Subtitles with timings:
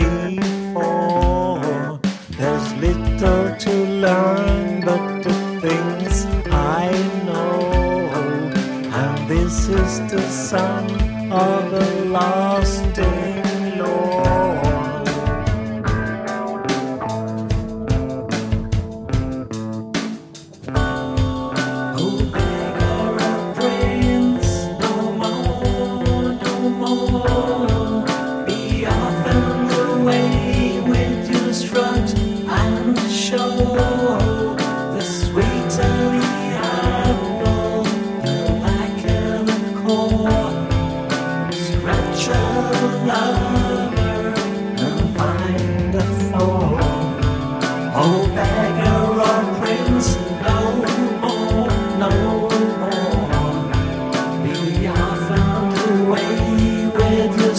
[0.00, 2.00] before.
[2.30, 3.72] There's little to
[4.04, 6.90] learn but the things I
[7.26, 7.70] know.
[9.00, 10.86] And this is the sum
[11.32, 12.57] of a life.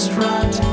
[0.07, 0.68] restaurant.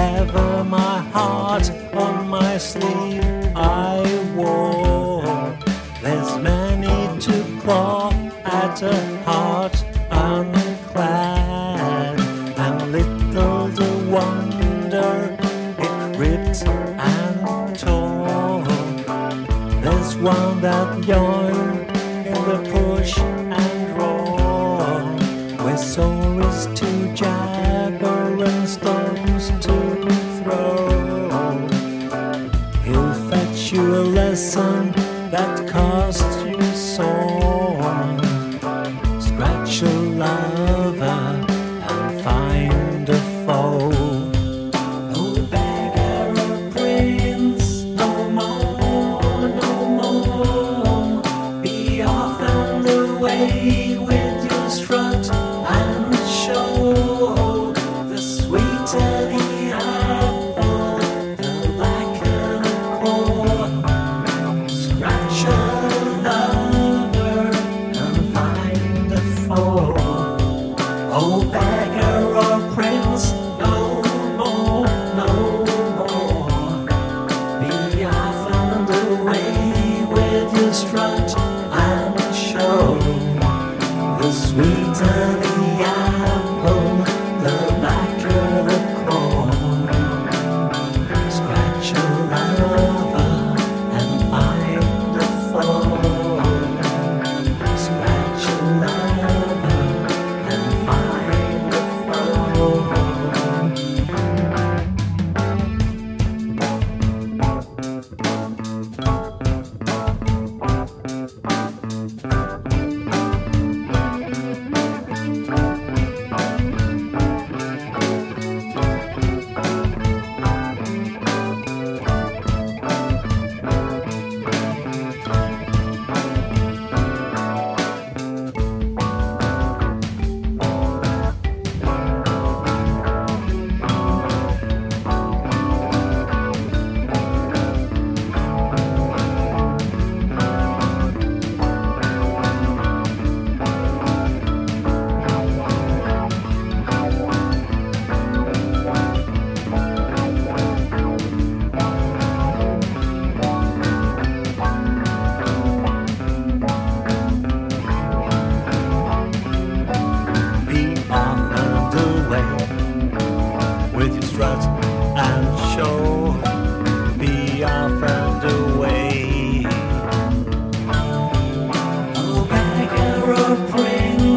[0.00, 3.22] ever my heart on my sleeve
[3.54, 4.02] I
[4.34, 5.56] wore.
[6.02, 8.10] There's many to claw
[8.44, 9.76] at a heart
[10.10, 12.18] unclad,
[12.66, 15.36] and little to wonder
[15.86, 18.64] it ripped and tore.
[19.82, 21.90] There's one that yawned
[22.32, 25.02] in the push and roar,
[25.64, 29.79] where soul is to jabber and stones to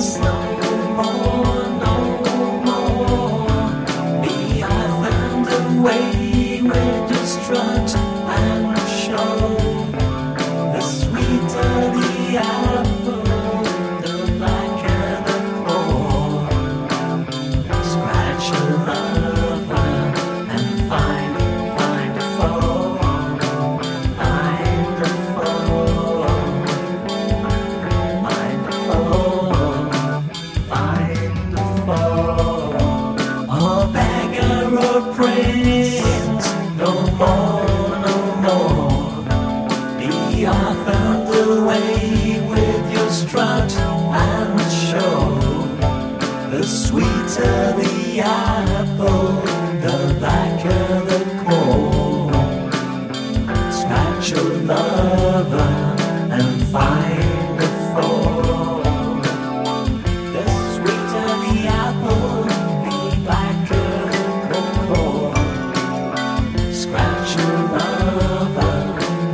[0.03, 0.52] snow.
[41.57, 45.37] away with your strut and show.
[46.51, 49.41] The sweeter the apple,
[49.85, 52.31] the blacker the core.
[53.71, 55.73] Scratch a lover
[56.37, 59.21] and find the foe.
[60.35, 61.55] The sweeter the
[61.85, 62.29] apple,
[62.85, 63.91] the blacker
[64.51, 65.35] the core.
[66.81, 68.75] Scratch a lover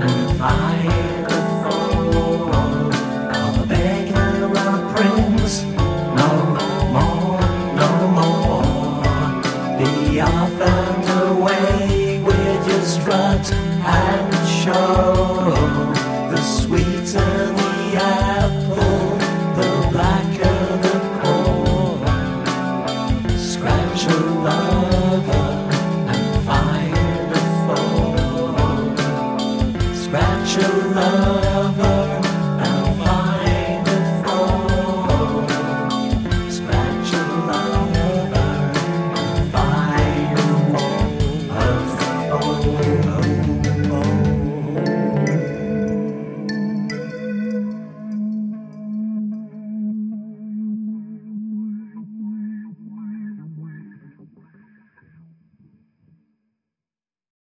[0.05, 1.28] and find